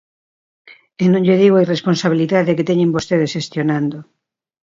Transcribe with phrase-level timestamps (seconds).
[1.03, 3.97] E non lle digo a irresponsabilidade que teñen vostedes xestionando.